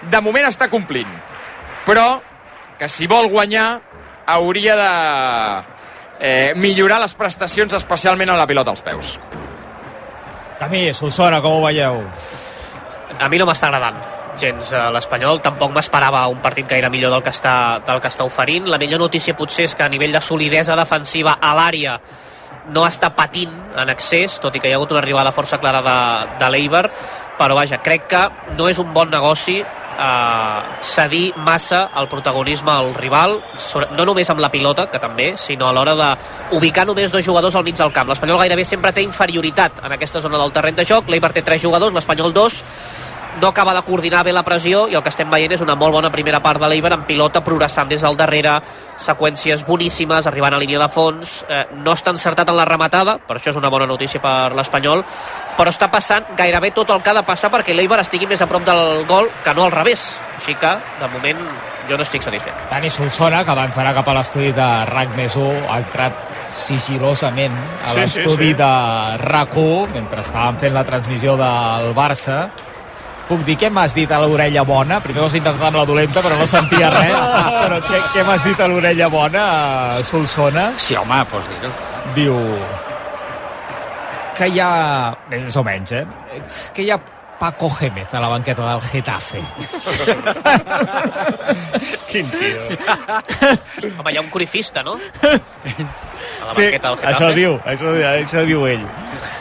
de 0.01 0.21
moment 0.21 0.45
està 0.45 0.67
complint. 0.67 1.07
Però 1.85 2.21
que 2.77 2.89
si 2.89 3.07
vol 3.07 3.29
guanyar 3.29 3.79
hauria 4.25 4.75
de 4.75 4.91
eh, 6.19 6.53
millorar 6.55 6.99
les 7.01 7.15
prestacions 7.15 7.73
especialment 7.73 8.29
a 8.29 8.37
la 8.37 8.47
pilota 8.47 8.71
als 8.71 8.83
peus. 8.85 9.17
Camí, 10.59 10.89
Solsona, 10.93 11.41
com 11.41 11.57
ho 11.57 11.65
veieu? 11.65 12.01
A 13.19 13.27
mi 13.31 13.39
no 13.39 13.47
m'està 13.47 13.69
agradant 13.71 13.99
gens 14.39 14.71
a 14.73 14.87
l'Espanyol, 14.95 15.41
tampoc 15.43 15.73
m'esperava 15.75 16.23
un 16.31 16.39
partit 16.39 16.67
gaire 16.67 16.89
millor 16.89 17.11
del 17.11 17.23
que, 17.25 17.33
està, 17.35 17.81
del 17.85 17.99
que 18.01 18.07
està 18.07 18.23
oferint. 18.23 18.69
La 18.71 18.79
millor 18.81 19.01
notícia 19.03 19.35
potser 19.35 19.67
és 19.67 19.75
que 19.75 19.83
a 19.83 19.91
nivell 19.91 20.15
de 20.15 20.21
solidesa 20.23 20.77
defensiva 20.79 21.37
a 21.41 21.51
l'àrea 21.57 21.97
no 22.73 22.85
està 22.87 23.11
patint 23.17 23.51
en 23.81 23.91
excés, 23.91 24.37
tot 24.39 24.55
i 24.55 24.61
que 24.61 24.69
hi 24.69 24.73
ha 24.73 24.79
hagut 24.79 24.93
una 24.93 25.01
arribada 25.03 25.33
força 25.35 25.59
clara 25.59 25.81
de, 25.85 25.97
de 26.39 26.49
l'Eiber, 26.53 26.85
però 27.39 27.57
vaja, 27.57 27.81
crec 27.83 28.07
que 28.11 28.23
no 28.57 28.69
és 28.69 28.79
un 28.81 28.93
bon 28.93 29.11
negoci 29.11 29.59
eh, 29.99 30.77
cedir 30.81 31.33
massa 31.45 31.89
el 31.99 32.07
protagonisme 32.07 32.71
al 32.71 32.93
rival, 32.95 33.37
no 33.97 34.05
només 34.07 34.29
amb 34.31 34.39
la 34.39 34.51
pilota, 34.51 34.87
que 34.91 35.01
també, 35.01 35.33
sinó 35.37 35.67
a 35.67 35.73
l'hora 35.75 35.95
d'ubicar 35.99 36.87
només 36.87 37.11
dos 37.11 37.25
jugadors 37.25 37.55
al 37.55 37.67
mig 37.67 37.77
del 37.77 37.93
camp. 37.93 38.09
L'Espanyol 38.09 38.39
gairebé 38.45 38.65
sempre 38.65 38.93
té 38.95 39.03
inferioritat 39.03 39.83
en 39.83 39.97
aquesta 39.97 40.23
zona 40.23 40.39
del 40.41 40.55
terreny 40.55 40.79
de 40.79 40.87
joc, 40.87 41.09
l'Eiber 41.09 41.33
té 41.35 41.43
tres 41.43 41.61
jugadors, 41.61 41.93
l'Espanyol 41.93 42.33
dos, 42.33 42.63
no 43.41 43.47
acaba 43.47 43.73
de 43.73 43.81
coordinar 43.83 44.23
bé 44.25 44.33
la 44.33 44.43
pressió 44.43 44.87
i 44.89 44.95
el 44.97 45.03
que 45.03 45.11
estem 45.13 45.29
veient 45.29 45.53
és 45.55 45.61
una 45.61 45.75
molt 45.79 45.93
bona 45.95 46.11
primera 46.11 46.41
part 46.43 46.59
de 46.61 46.69
l'Eiber 46.69 46.91
amb 46.95 47.05
pilota 47.07 47.43
progressant 47.45 47.89
des 47.89 48.01
del 48.01 48.17
darrere, 48.17 48.57
seqüències 48.99 49.65
boníssimes, 49.67 50.27
arribant 50.27 50.57
a 50.57 50.61
línia 50.61 50.81
de 50.81 50.89
fons, 50.91 51.43
eh, 51.47 51.65
no 51.83 51.93
està 51.93 52.11
encertat 52.15 52.49
en 52.49 52.57
la 52.57 52.65
rematada, 52.65 53.17
per 53.19 53.37
això 53.37 53.53
és 53.53 53.59
una 53.59 53.69
bona 53.69 53.87
notícia 53.87 54.21
per 54.21 54.53
l'Espanyol, 54.57 55.05
però 55.57 55.71
està 55.71 55.89
passant 55.91 56.33
gairebé 56.37 56.71
tot 56.71 56.89
el 56.89 57.01
que 57.01 57.13
ha 57.13 57.19
de 57.21 57.25
passar 57.27 57.51
perquè 57.53 57.75
l'Eiber 57.75 57.99
estigui 58.01 58.27
més 58.27 58.41
a 58.41 58.47
prop 58.47 58.65
del 58.65 59.05
gol 59.07 59.29
que 59.43 59.53
no 59.53 59.65
al 59.65 59.75
revés. 59.75 60.09
Així 60.39 60.55
que, 60.55 60.71
de 61.01 61.07
moment, 61.13 61.39
jo 61.89 61.97
no 61.97 62.05
estic 62.05 62.23
satisfet. 62.23 62.55
Dani 62.71 62.89
Solsona, 62.89 63.43
que 63.43 63.51
abans 63.51 63.75
d'anar 63.75 63.93
cap 63.97 64.07
a 64.07 64.15
l'estudi 64.19 64.51
de 64.55 64.67
RAC 64.89 65.15
més 65.17 65.35
1, 65.35 65.67
ha 65.69 65.79
entrat 65.83 66.25
sigilosament 66.49 67.53
a 67.53 67.93
Sí, 67.93 68.07
sí, 68.07 68.23
l'estudi 68.23 68.51
sí. 68.53 68.57
de 68.57 68.71
RAC1 69.21 69.93
mentre 69.93 70.23
estàvem 70.25 70.57
fent 70.63 70.73
la 70.73 70.85
transmissió 70.87 71.35
del 71.37 71.93
Barça 71.97 72.39
puc 73.29 73.45
dir 73.47 73.55
què 73.61 73.69
m'has 73.73 73.93
dit 73.95 74.11
a 74.11 74.19
l'orella 74.23 74.63
bona? 74.67 74.99
Primer 75.05 75.21
ho 75.23 75.27
has 75.29 75.37
intentat 75.37 75.69
amb 75.69 75.77
la 75.79 75.85
dolenta, 75.87 76.23
però 76.25 76.37
no 76.39 76.47
sentia 76.49 76.89
res. 76.95 77.15
però 77.61 77.79
què, 77.85 78.01
què 78.15 78.25
m'has 78.27 78.43
dit 78.47 78.59
a 78.59 78.67
l'orella 78.71 79.09
bona, 79.13 79.45
a 79.99 80.03
Solsona? 80.03 80.71
Sí, 80.81 80.97
home, 80.99 81.21
pots 81.31 81.49
dir-ho. 81.53 81.71
Diu 82.17 82.35
que 84.39 84.47
hi 84.47 84.59
ha, 84.63 84.71
més 85.29 85.55
o 85.59 85.63
menys, 85.67 85.91
eh? 85.99 86.05
Que 86.73 86.85
hi 86.85 86.91
ha 86.95 86.99
Paco 87.39 87.69
Gémez 87.69 88.13
a 88.13 88.19
la 88.19 88.27
banqueta 88.27 88.69
del 88.73 88.81
Getafe. 88.81 89.39
Quin 92.11 92.29
tio. 92.29 92.61
Home, 93.99 94.11
hi 94.11 94.17
ha 94.17 94.21
un 94.21 94.29
corifista, 94.29 94.83
no? 94.83 94.93
A 94.95 94.97
la 96.47 96.53
Sí, 96.53 96.61
banqueta 96.63 96.89
del 96.89 96.97
Getafe. 96.97 97.13
això 97.13 97.29
diu, 97.35 97.59
això, 97.65 97.93
això 98.09 98.43
diu 98.47 98.65
ell. 98.67 98.83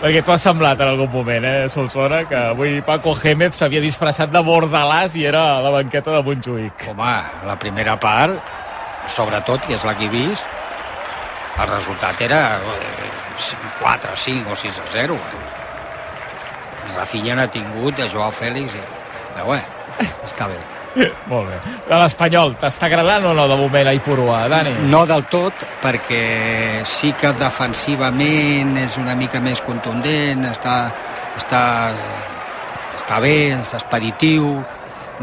Perquè 0.03 0.23
t'ho 0.25 0.33
ha 0.35 0.39
semblat 0.39 0.81
en 0.81 0.89
algun 0.93 1.11
moment, 1.11 1.45
eh, 1.45 1.69
Solsona, 1.73 2.23
que 2.29 2.37
avui 2.53 2.81
Paco 2.87 3.15
Gémez 3.19 3.57
s'havia 3.59 3.81
disfressat 3.83 4.31
de 4.31 4.41
bordalàs 4.47 5.15
i 5.19 5.25
era 5.27 5.43
a 5.57 5.61
la 5.65 5.71
banqueta 5.75 6.11
de 6.17 6.23
Montjuïc. 6.23 6.75
Home, 6.93 7.17
la 7.47 7.57
primera 7.59 7.97
part, 7.99 8.33
sobretot, 9.09 9.67
que 9.67 9.75
és 9.75 9.85
la 9.85 9.95
que 9.99 10.05
he 10.07 10.13
vist, 10.13 10.45
el 11.59 11.69
resultat 11.75 12.21
era 12.23 12.59
eh, 12.59 12.63
4, 13.83 14.17
5 14.17 14.53
o 14.53 14.57
6 14.57 14.79
a 14.79 14.83
0. 14.93 15.19
Rafinha 16.99 17.39
n'ha 17.39 17.47
tingut 17.55 17.97
de 17.97 18.09
Joao 18.11 18.33
Fèlix 18.35 18.75
i... 18.75 18.83
Però 19.35 19.53
bé, 19.53 19.63
està 20.27 20.49
bé. 20.51 20.59
Molt 21.31 21.51
bé. 21.51 21.59
De 21.89 21.99
l'Espanyol, 22.01 22.55
t'està 22.61 22.89
agradant 22.89 23.29
o 23.31 23.35
no 23.37 23.47
de 23.51 23.59
moment 23.59 23.91
a 23.91 23.95
Ipurua, 23.97 24.41
Dani? 24.51 24.75
No 24.91 25.05
del 25.07 25.25
tot, 25.31 25.63
perquè 25.83 26.23
sí 26.89 27.13
que 27.19 27.33
defensivament 27.39 28.75
és 28.83 28.99
una 29.01 29.15
mica 29.19 29.41
més 29.45 29.63
contundent, 29.65 30.49
està, 30.51 30.79
està, 31.39 31.63
està 32.99 33.21
bé, 33.23 33.37
és 33.61 33.77
expeditiu, 33.79 34.51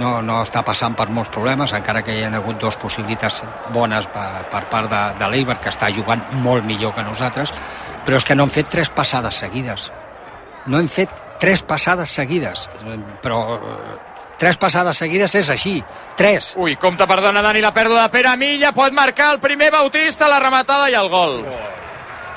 no, 0.02 0.16
no 0.26 0.40
està 0.44 0.64
passant 0.68 0.96
per 0.98 1.10
molts 1.12 1.32
problemes, 1.34 1.74
encara 1.76 2.04
que 2.06 2.16
hi 2.16 2.24
ha 2.26 2.32
hagut 2.40 2.60
dues 2.62 2.80
possibilitats 2.80 3.44
bones 3.76 4.08
per, 4.14 4.30
per 4.52 4.66
part 4.72 4.92
de, 4.92 5.04
de 5.20 5.30
l'Eibar, 5.32 5.60
que 5.64 5.72
està 5.74 5.92
jugant 5.96 6.24
molt 6.46 6.68
millor 6.68 6.96
que 6.96 7.04
nosaltres, 7.04 7.54
però 8.06 8.20
és 8.20 8.28
que 8.28 8.36
no 8.38 8.46
han 8.46 8.54
fet 8.54 8.70
tres 8.72 8.92
passades 8.94 9.44
seguides. 9.44 9.90
No 10.66 10.80
hem 10.80 10.90
fet 10.90 11.25
tres 11.46 11.62
passades 11.62 12.10
seguides, 12.10 12.64
però 13.22 13.40
eh, 13.54 13.98
tres 14.42 14.58
passades 14.58 14.98
seguides 14.98 15.36
és 15.38 15.50
així, 15.54 15.76
tres. 16.18 16.56
Ui, 16.58 16.74
compte, 16.82 17.06
perdona, 17.06 17.44
Dani, 17.46 17.60
la 17.62 17.70
pèrdua 17.76 18.02
de 18.02 18.14
Pere 18.16 18.32
Milla, 18.42 18.72
pot 18.74 18.96
marcar 18.98 19.28
el 19.36 19.38
primer 19.44 19.68
Bautista, 19.70 20.26
la 20.26 20.40
rematada 20.42 20.88
i 20.90 20.96
el 20.98 21.10
gol. 21.14 21.44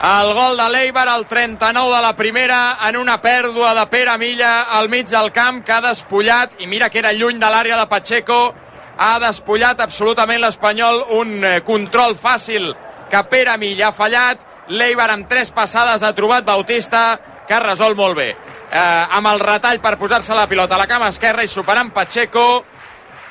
El 0.04 0.32
gol 0.36 0.60
de 0.60 0.66
l'Eibar, 0.74 1.06
al 1.08 1.24
39 1.26 1.94
de 1.94 2.00
la 2.04 2.10
primera, 2.18 2.58
en 2.84 2.98
una 3.00 3.16
pèrdua 3.22 3.70
de 3.78 3.86
Pere 3.88 4.18
Milla 4.20 4.50
al 4.76 4.90
mig 4.92 5.08
del 5.08 5.32
camp, 5.32 5.62
que 5.64 5.72
ha 5.72 5.80
despullat, 5.86 6.58
i 6.60 6.68
mira 6.68 6.90
que 6.92 7.00
era 7.00 7.14
lluny 7.16 7.40
de 7.40 7.48
l'àrea 7.48 7.78
de 7.80 7.88
Pacheco, 7.88 8.42
ha 8.98 9.14
despullat 9.24 9.80
absolutament 9.80 10.42
l'Espanyol, 10.44 11.00
un 11.16 11.32
eh, 11.44 11.54
control 11.64 12.12
fàcil 12.20 12.74
que 13.08 13.24
Pere 13.32 13.56
Milla 13.56 13.88
ha 13.88 13.96
fallat, 13.96 14.44
l'Eibar 14.68 15.08
amb 15.16 15.32
tres 15.32 15.48
passades 15.56 16.04
ha 16.04 16.12
trobat 16.12 16.44
Bautista, 16.44 17.06
que 17.48 17.56
ha 17.56 17.64
resolt 17.64 17.96
molt 17.96 18.20
bé. 18.20 18.28
Eh, 18.68 19.04
amb 19.16 19.30
el 19.30 19.40
retall 19.40 19.80
per 19.80 19.96
posar-se 19.96 20.34
la 20.36 20.46
pilota 20.46 20.76
a 20.76 20.82
la 20.82 20.86
cama 20.86 21.08
esquerra 21.08 21.44
i 21.44 21.48
superant 21.48 21.88
Pacheco, 21.94 22.64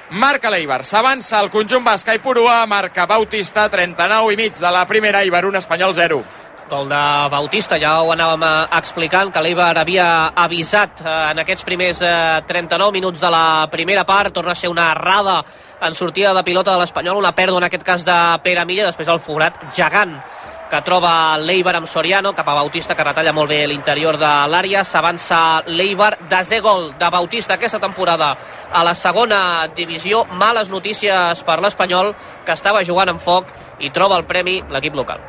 Marca 0.07 0.47
l'Eibar, 0.47 0.85
s'avança 0.87 1.41
el 1.43 1.49
conjunt 1.51 1.83
basca 1.83 2.13
i 2.15 2.21
Purua, 2.23 2.61
marca 2.65 3.03
Bautista, 3.05 3.65
39 3.67 4.31
i 4.31 4.37
mig 4.39 4.55
de 4.55 4.69
la 4.71 4.85
primera, 4.87 5.19
Eibar, 5.21 5.43
un 5.45 5.57
espanyol 5.59 5.93
0. 5.93 6.21
Gol 6.69 6.87
de 6.87 7.01
Bautista, 7.31 7.75
ja 7.79 7.97
ho 8.01 8.13
anàvem 8.15 8.45
eh, 8.47 8.53
explicant, 8.79 9.33
que 9.35 9.43
l'Eibar 9.43 9.73
havia 9.77 10.07
avisat 10.31 11.03
eh, 11.03 11.11
en 11.33 11.43
aquests 11.43 11.67
primers 11.67 11.99
eh, 11.99 12.39
39 12.47 12.95
minuts 12.95 13.19
de 13.19 13.31
la 13.31 13.67
primera 13.71 14.05
part, 14.07 14.31
torna 14.33 14.55
a 14.55 14.59
ser 14.59 14.71
una 14.71 14.89
errada 14.93 15.41
en 15.81 15.93
sortida 15.93 16.33
de 16.33 16.43
pilota 16.43 16.71
de 16.71 16.81
l'Espanyol, 16.85 17.19
una 17.19 17.35
pèrdua 17.35 17.59
en 17.59 17.67
aquest 17.67 17.83
cas 17.83 18.07
de 18.07 18.17
Pere 18.47 18.65
Milla, 18.65 18.87
després 18.87 19.11
el 19.11 19.19
forat 19.19 19.59
gegant 19.75 20.15
que 20.67 20.81
troba 20.83 21.37
l'Eibar 21.39 21.77
amb 21.79 21.87
Soriano, 21.87 22.33
cap 22.35 22.47
a 22.49 22.57
Bautista, 22.57 22.95
que 22.95 23.05
retalla 23.05 23.33
molt 23.35 23.49
bé 23.51 23.61
l'interior 23.67 24.17
de 24.19 24.31
l'àrea. 24.51 24.83
S'avança 24.83 25.63
l'Eibar, 25.67 26.13
desè 26.29 26.59
gol 26.63 26.91
de 26.99 27.09
Bautista 27.13 27.55
aquesta 27.55 27.79
temporada 27.79 28.33
a 28.71 28.83
la 28.83 28.95
segona 28.95 29.67
divisió. 29.75 30.25
Males 30.35 30.69
notícies 30.69 31.43
per 31.47 31.59
l'Espanyol, 31.63 32.13
que 32.45 32.55
estava 32.55 32.83
jugant 32.83 33.15
amb 33.15 33.23
foc 33.23 33.51
i 33.79 33.91
troba 33.95 34.19
el 34.19 34.27
premi 34.27 34.59
l'equip 34.69 34.95
local. 34.95 35.23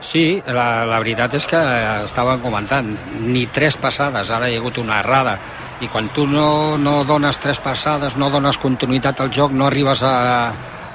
Sí, 0.00 0.40
la, 0.46 0.86
la 0.88 0.98
veritat 1.02 1.34
és 1.36 1.44
que 1.44 1.58
estàvem 2.06 2.40
comentant, 2.40 2.86
ni 3.20 3.44
tres 3.52 3.76
passades, 3.76 4.30
ara 4.32 4.48
hi 4.48 4.56
ha 4.56 4.62
hagut 4.62 4.80
una 4.80 5.02
errada, 5.02 5.36
i 5.80 5.88
quan 5.92 6.08
tu 6.16 6.24
no, 6.28 6.78
no 6.80 7.02
dones 7.04 7.36
tres 7.40 7.60
passades, 7.60 8.16
no 8.16 8.30
dones 8.32 8.56
continuïtat 8.60 9.20
al 9.20 9.32
joc, 9.32 9.52
no 9.52 9.66
arribes 9.68 10.02
a, 10.04 10.14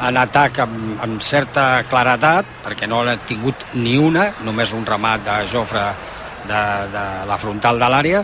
en 0.01 0.17
atac 0.19 0.59
amb, 0.65 0.97
amb 1.03 1.21
certa 1.23 1.83
claretat, 1.89 2.47
perquè 2.65 2.87
no 2.87 3.03
l'ha 3.03 3.15
tingut 3.27 3.67
ni 3.79 3.95
una, 3.97 4.29
només 4.43 4.73
un 4.75 4.85
remat 4.85 5.23
de 5.25 5.37
Jofre 5.51 5.85
de, 6.47 6.63
de 6.91 7.05
la 7.29 7.37
frontal 7.39 7.79
de 7.79 7.91
l'àrea, 7.91 8.23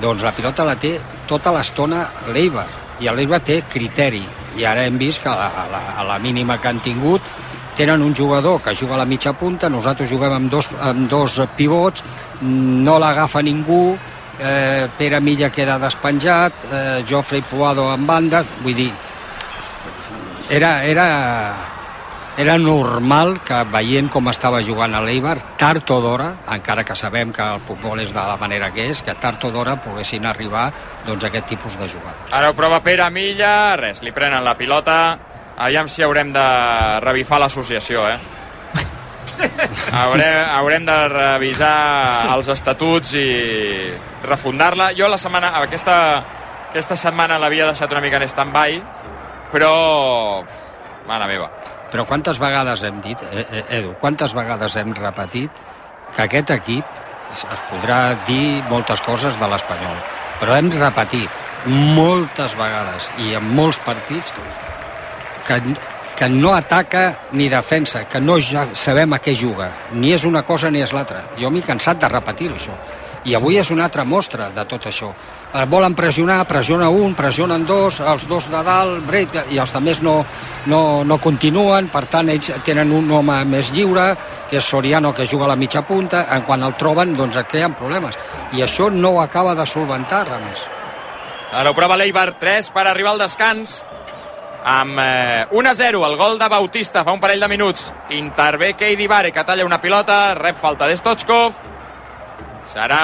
doncs 0.00 0.24
la 0.24 0.32
pilota 0.32 0.64
la 0.64 0.78
té 0.80 0.94
tota 1.28 1.52
l'estona 1.52 2.06
l'Eibar, 2.32 2.66
i 3.00 3.10
l'Eibar 3.10 3.42
té 3.44 3.62
criteri, 3.68 4.22
i 4.56 4.64
ara 4.68 4.86
hem 4.86 4.98
vist 5.00 5.22
que 5.22 5.28
a 5.28 5.36
la, 5.36 5.48
a 5.64 5.66
la, 5.72 5.82
a 6.00 6.06
la 6.14 6.18
mínima 6.22 6.58
que 6.60 6.68
han 6.68 6.80
tingut 6.84 7.22
tenen 7.76 8.02
un 8.04 8.14
jugador 8.14 8.60
que 8.60 8.74
juga 8.76 8.94
a 8.94 9.02
la 9.02 9.08
mitja 9.08 9.32
punta, 9.32 9.68
nosaltres 9.68 10.10
juguem 10.10 10.32
amb 10.36 10.50
dos, 10.52 10.68
amb 10.80 11.08
dos 11.08 11.38
pivots, 11.56 12.04
no 12.42 12.98
l'agafa 13.00 13.40
ningú, 13.42 13.96
eh, 14.38 14.88
Pere 14.98 15.20
Milla 15.20 15.48
queda 15.50 15.78
despenjat, 15.78 16.52
eh, 16.70 17.04
Jofre 17.08 17.38
i 17.38 17.42
Puado 17.42 17.88
en 17.94 18.06
banda, 18.06 18.44
vull 18.62 18.76
dir, 18.76 18.92
era, 20.52 20.84
era, 20.84 21.54
era 22.36 22.58
normal 22.58 23.38
que 23.40 23.56
veient 23.72 24.10
com 24.12 24.28
estava 24.28 24.58
jugant 24.60 24.92
a 24.92 25.00
l'Eibar, 25.00 25.38
tard 25.56 25.88
o 25.94 25.96
d'hora, 26.04 26.26
encara 26.52 26.84
que 26.84 26.92
sabem 26.92 27.32
que 27.32 27.40
el 27.54 27.62
futbol 27.64 28.02
és 28.02 28.12
de 28.12 28.20
la 28.20 28.36
manera 28.36 28.68
que 28.74 28.84
és, 28.92 29.00
que 29.00 29.14
tard 29.16 29.40
o 29.48 29.52
d'hora 29.54 29.78
poguessin 29.80 30.28
arribar 30.28 30.66
doncs, 31.06 31.24
aquest 31.24 31.48
tipus 31.54 31.78
de 31.80 31.88
jugades. 31.88 32.28
Ara 32.36 32.50
ho 32.52 32.56
prova 32.58 32.82
Pere 32.84 33.08
Milla, 33.08 33.78
res, 33.80 34.02
li 34.04 34.12
prenen 34.12 34.44
la 34.44 34.52
pilota. 34.58 34.98
Aviam 35.56 35.88
si 35.88 36.04
haurem 36.04 36.34
de 36.36 36.44
revifar 37.00 37.40
l'associació, 37.40 38.04
eh? 38.10 38.18
haurem, 40.02 40.36
haurem 40.52 40.84
de 40.84 40.98
revisar 41.14 41.76
els 42.34 42.52
estatuts 42.52 43.14
i 43.16 43.28
refundar-la. 44.28 44.90
Jo 45.00 45.08
la 45.08 45.16
setmana, 45.16 45.54
aquesta, 45.64 45.96
aquesta 46.68 47.00
setmana 47.00 47.40
l'havia 47.40 47.70
deixat 47.72 47.96
una 47.96 48.04
mica 48.04 48.20
en 48.20 48.28
stand-by, 48.28 48.82
però... 49.52 50.42
Mare 51.06 51.28
meva. 51.28 51.50
Però 51.92 52.06
quantes 52.08 52.38
vegades 52.40 52.82
hem 52.88 53.00
dit, 53.04 53.20
eh, 53.30 53.44
eh, 53.44 53.64
Edu, 53.78 53.94
quantes 54.00 54.32
vegades 54.34 54.76
hem 54.80 54.94
repetit 54.96 55.62
que 56.16 56.24
aquest 56.24 56.52
equip 56.54 57.00
es, 57.34 57.44
es 57.44 57.62
podrà 57.68 58.00
dir 58.26 58.62
moltes 58.70 59.02
coses 59.04 59.36
de 59.40 59.48
l'Espanyol, 59.50 59.98
però 60.40 60.56
hem 60.56 60.70
repetit 60.72 61.40
moltes 61.68 62.56
vegades 62.58 63.10
i 63.22 63.34
en 63.38 63.50
molts 63.54 63.78
partits 63.84 64.32
que, 65.46 65.60
que 66.16 66.28
no 66.32 66.54
ataca 66.56 67.04
ni 67.32 67.48
defensa, 67.52 68.06
que 68.08 68.20
no 68.20 68.38
ja 68.40 68.66
sabem 68.78 69.12
a 69.12 69.20
què 69.22 69.36
juga. 69.38 69.68
Ni 69.92 70.14
és 70.16 70.24
una 70.28 70.42
cosa 70.48 70.70
ni 70.70 70.82
és 70.82 70.92
l'altra. 70.96 71.26
Jo 71.38 71.50
m'he 71.50 71.64
cansat 71.66 72.00
de 72.00 72.10
repetir 72.10 72.50
això. 72.54 72.76
I 73.24 73.36
avui 73.38 73.58
és 73.60 73.70
una 73.70 73.84
altra 73.86 74.04
mostra 74.04 74.48
de 74.50 74.64
tot 74.66 74.88
això. 74.90 75.12
El 75.54 75.66
volen 75.70 75.94
pressionar, 75.94 76.40
pressiona 76.48 76.88
un, 76.88 77.12
pressionen 77.14 77.66
dos, 77.68 78.00
els 78.00 78.24
dos 78.26 78.48
de 78.50 78.62
dalt, 78.66 79.02
break, 79.06 79.36
i 79.52 79.60
els 79.62 79.74
altres 79.76 80.00
no, 80.02 80.16
no, 80.66 80.80
no 81.04 81.18
continuen, 81.22 81.90
per 81.92 82.06
tant 82.10 82.32
ells 82.32 82.50
tenen 82.66 82.90
un 82.90 83.10
home 83.12 83.36
més 83.44 83.70
lliure, 83.76 84.08
que 84.50 84.58
és 84.58 84.64
Soriano, 84.64 85.12
que 85.14 85.28
juga 85.28 85.44
a 85.46 85.52
la 85.52 85.58
mitja 85.60 85.84
punta, 85.86 86.24
en 86.34 86.42
quan 86.48 86.64
el 86.64 86.74
troben, 86.80 87.14
doncs 87.16 87.38
et 87.38 87.48
creen 87.52 87.76
problemes. 87.78 88.18
I 88.56 88.64
això 88.64 88.90
no 88.90 89.14
ho 89.14 89.22
acaba 89.22 89.54
de 89.54 89.66
solventar, 89.68 90.24
res 90.30 90.44
més. 90.48 90.66
Ara 91.52 91.70
ho 91.70 91.76
prova 91.76 92.00
l'Eibar, 92.00 92.32
3 92.40 92.72
per 92.72 92.86
arribar 92.88 93.12
al 93.12 93.20
descans 93.20 93.82
amb 94.64 94.98
eh, 95.02 95.46
1 95.50 95.68
a 95.68 95.74
0 95.74 96.04
el 96.06 96.16
gol 96.16 96.38
de 96.38 96.48
Bautista 96.48 97.02
fa 97.02 97.12
un 97.12 97.20
parell 97.20 97.42
de 97.42 97.48
minuts 97.50 97.88
intervé 98.14 98.72
Keidi 98.78 99.08
Bare 99.10 99.32
que 99.34 99.42
talla 99.44 99.66
una 99.66 99.80
pilota 99.82 100.36
rep 100.38 100.56
falta 100.56 100.86
d'Stochkov 100.86 101.71
serà 102.72 103.02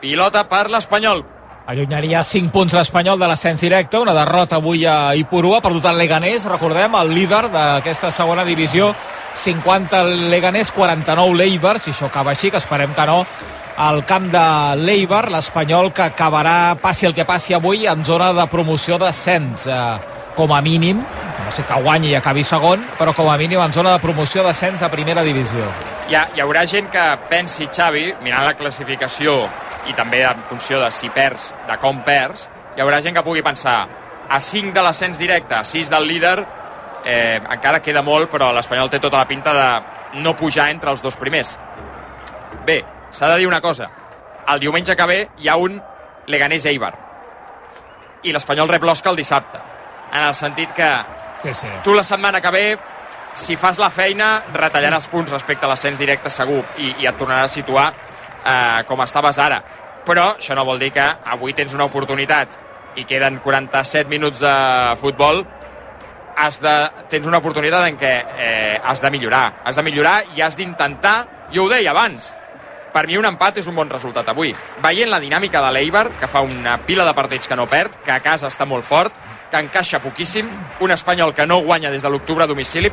pilota 0.00 0.44
per 0.48 0.68
l'Espanyol 0.70 1.24
Allunyaria 1.66 2.20
5 2.22 2.52
punts 2.54 2.76
l'Espanyol 2.76 3.18
de 3.18 3.26
l'ascens 3.26 3.58
directe, 3.58 3.98
una 3.98 4.12
derrota 4.14 4.60
avui 4.60 4.84
a 4.86 5.16
Ipurua, 5.18 5.58
perdut 5.64 5.88
el 5.90 5.96
Leganés, 5.98 6.44
recordem, 6.46 6.94
el 6.94 7.10
líder 7.10 7.48
d'aquesta 7.50 8.12
segona 8.14 8.44
divisió, 8.46 8.92
50 9.34 10.02
el 10.04 10.28
Leganés, 10.30 10.70
49 10.70 11.34
l'Eibar, 11.34 11.80
si 11.82 11.90
això 11.90 12.06
acaba 12.06 12.36
així, 12.36 12.52
que 12.54 12.62
esperem 12.62 12.94
que 12.94 13.08
no, 13.10 13.24
al 13.82 14.04
camp 14.06 14.30
de 14.30 14.44
l'Eibar, 14.78 15.24
l'Espanyol 15.34 15.90
que 15.90 16.06
acabarà, 16.06 16.76
passi 16.78 17.10
el 17.10 17.18
que 17.18 17.26
passi 17.26 17.58
avui, 17.58 17.82
en 17.90 18.06
zona 18.06 18.30
de 18.36 18.46
promoció 18.46 18.94
d'ascens, 19.02 19.66
eh, 19.66 19.82
com 20.38 20.54
a 20.54 20.62
mínim, 20.62 21.02
no 21.02 21.50
sé 21.50 21.66
que 21.66 21.82
guanyi 21.82 22.14
i 22.14 22.16
acabi 22.20 22.46
segon, 22.46 22.86
però 22.94 23.10
com 23.10 23.26
a 23.26 23.36
mínim 23.42 23.58
en 23.66 23.74
zona 23.74 23.98
de 23.98 24.06
promoció 24.06 24.46
d'ascens 24.46 24.86
a 24.86 24.94
primera 24.94 25.26
divisió. 25.26 25.95
Hi, 26.08 26.14
ha, 26.14 26.28
hi 26.34 26.40
haurà 26.44 26.64
gent 26.66 26.88
que 26.92 27.04
pensi, 27.30 27.68
Xavi, 27.72 28.06
mirant 28.22 28.44
la 28.46 28.54
classificació 28.58 29.38
i 29.90 29.94
també 29.94 30.22
en 30.26 30.42
funció 30.50 30.80
de 30.82 30.90
si 30.94 31.10
perds, 31.14 31.52
de 31.68 31.76
com 31.82 32.02
perds, 32.06 32.48
hi 32.76 32.82
haurà 32.84 33.00
gent 33.02 33.14
que 33.16 33.22
pugui 33.26 33.42
pensar 33.46 33.78
a 34.28 34.40
5 34.42 34.72
de 34.74 34.82
l'ascens 34.82 35.18
directe, 35.18 35.54
a 35.54 35.64
6 35.64 35.90
del 35.90 36.06
líder, 36.08 36.36
eh, 37.04 37.40
encara 37.50 37.80
queda 37.82 38.02
molt, 38.02 38.30
però 38.30 38.50
l'Espanyol 38.52 38.90
té 38.90 38.98
tota 39.02 39.20
la 39.22 39.28
pinta 39.28 39.54
de 39.54 40.20
no 40.22 40.34
pujar 40.36 40.70
entre 40.70 40.90
els 40.90 41.02
dos 41.02 41.16
primers. 41.16 41.56
Bé, 42.66 42.80
s'ha 43.10 43.28
de 43.30 43.36
dir 43.38 43.46
una 43.46 43.60
cosa. 43.60 43.90
El 44.48 44.60
diumenge 44.60 44.96
que 44.96 45.06
ve 45.06 45.20
hi 45.38 45.48
ha 45.48 45.56
un 45.56 45.80
Leganés 46.26 46.64
Eibar. 46.66 46.92
I 48.26 48.32
l'Espanyol 48.34 48.68
rep 48.68 48.82
l'Osca 48.82 49.10
el 49.10 49.16
dissabte. 49.16 49.58
En 50.12 50.22
el 50.22 50.34
sentit 50.34 50.72
que 50.74 50.90
Sí, 51.42 51.52
sí. 51.54 51.68
tu 51.84 51.94
la 51.94 52.02
setmana 52.02 52.40
que 52.40 52.50
ve 52.50 52.78
si 53.36 53.56
fas 53.60 53.78
la 53.78 53.90
feina, 53.92 54.40
retallaràs 54.56 55.08
punts 55.12 55.32
respecte 55.32 55.66
a 55.66 55.70
l'ascens 55.70 55.98
directe 56.00 56.32
segur 56.32 56.62
i, 56.80 56.94
i 57.02 57.08
et 57.08 57.18
tornaràs 57.18 57.50
a 57.50 57.54
situar 57.54 57.86
eh, 57.92 58.82
com 58.88 59.02
estaves 59.04 59.38
ara. 59.42 59.60
Però 60.06 60.32
això 60.36 60.56
no 60.56 60.64
vol 60.64 60.80
dir 60.80 60.92
que 60.94 61.04
avui 61.04 61.54
tens 61.54 61.74
una 61.74 61.86
oportunitat 61.86 62.56
i 62.96 63.04
queden 63.04 63.40
47 63.44 64.08
minuts 64.08 64.40
de 64.40 64.54
futbol 65.00 65.44
has 66.36 66.58
de, 66.60 66.74
tens 67.12 67.26
una 67.28 67.40
oportunitat 67.42 67.86
en 67.88 68.00
què 68.00 68.14
eh, 68.38 68.80
has 68.82 69.00
de 69.04 69.10
millorar. 69.12 69.62
Has 69.64 69.76
de 69.76 69.84
millorar 69.84 70.18
i 70.36 70.44
has 70.44 70.56
d'intentar, 70.56 71.16
jo 71.52 71.64
ho 71.66 71.72
deia 71.72 71.92
abans, 71.92 72.32
per 72.96 73.04
mi 73.04 73.18
un 73.20 73.26
empat 73.28 73.58
és 73.60 73.66
un 73.68 73.76
bon 73.76 73.90
resultat 73.92 74.28
avui. 74.32 74.54
Veient 74.80 75.10
la 75.12 75.20
dinàmica 75.20 75.60
de 75.60 75.72
l'Eibar, 75.74 76.06
que 76.20 76.28
fa 76.32 76.40
una 76.40 76.78
pila 76.86 77.04
de 77.04 77.12
partits 77.16 77.48
que 77.48 77.56
no 77.58 77.66
perd, 77.68 77.98
que 78.04 78.14
a 78.14 78.22
casa 78.24 78.48
està 78.48 78.64
molt 78.64 78.88
fort, 78.88 79.12
que 79.50 79.60
encaixa 79.60 80.00
poquíssim, 80.00 80.48
un 80.80 80.94
espanyol 80.94 81.34
que 81.34 81.46
no 81.46 81.60
guanya 81.64 81.90
des 81.92 82.02
de 82.02 82.10
l'octubre 82.10 82.44
a 82.44 82.48
domicili, 82.48 82.90